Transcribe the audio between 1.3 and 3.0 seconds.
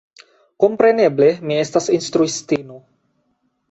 mi estas instruistino.